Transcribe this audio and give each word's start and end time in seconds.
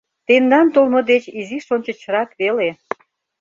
-Тендан 0.27 0.67
толмо 0.75 0.99
деч 1.11 1.23
изиш 1.39 1.65
ончычрак 1.73 2.29
веле... 2.39 2.69